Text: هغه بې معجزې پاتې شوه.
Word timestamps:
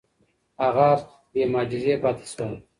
هغه 0.61 0.89
بې 1.33 1.43
معجزې 1.53 1.95
پاتې 2.03 2.25
شوه. 2.31 2.47